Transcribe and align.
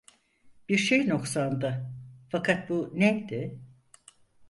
Bir 0.69 0.77
şey 0.77 1.09
noksandı, 1.09 1.85
fakat 2.29 2.69
bu 2.69 2.91
neydi? 2.95 3.61